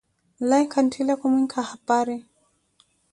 [0.39, 2.15] Nlaiku nttile kumwinka hapari